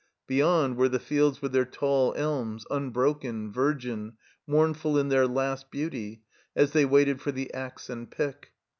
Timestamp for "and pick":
7.87-8.51